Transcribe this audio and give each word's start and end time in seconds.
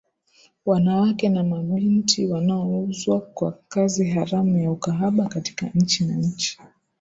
wanawake 0.65 1.29
na 1.29 1.43
mabinti 1.43 2.25
wanaouzwa 2.27 3.21
kwa 3.21 3.51
kazi 3.67 4.09
haramu 4.09 4.59
ya 4.59 4.71
ukahaba 4.71 5.25
kati 5.27 5.55
ya 5.65 5.71
nchi 5.75 6.05
na 6.05 6.15
nchi 6.15 6.59